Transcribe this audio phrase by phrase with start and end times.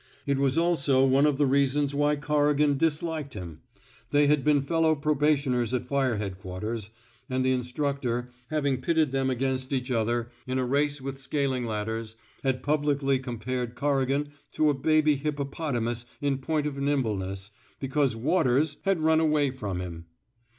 [0.25, 3.61] It was also one of the reasons why Corrigan disliked him.
[4.09, 6.89] They had been fellow probationers at Fire Headquarters;
[7.29, 12.15] and the instructor, having pitted them against each other in a race with scaling ladders,
[12.43, 19.01] had publicly compared Corrigan to a baby hippopotamus in point of nimbleness, because Waters had
[19.01, 20.05] run away 200 TRAINING'' SALLY'' WATERS from him.